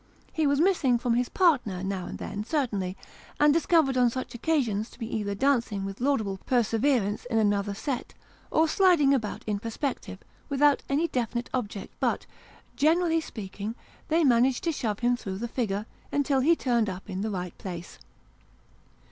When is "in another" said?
7.25-7.75